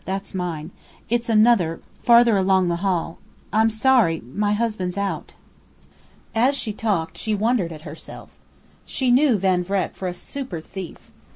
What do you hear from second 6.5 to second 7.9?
she talked she wondered at